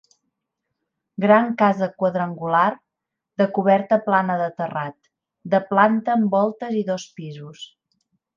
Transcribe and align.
Gran 1.25 1.51
casa 1.59 1.89
quadrangular, 2.01 2.69
de 3.41 3.47
coberta 3.59 4.01
plana 4.07 4.39
de 4.41 4.49
terrat, 4.63 4.97
de 5.55 5.61
planta 5.75 6.17
amb 6.17 6.35
voltes 6.39 6.77
i 6.83 6.83
dos 6.91 7.07
pisos. 7.21 7.63